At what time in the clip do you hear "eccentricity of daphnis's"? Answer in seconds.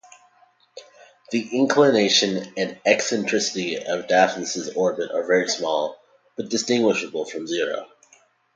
2.87-4.69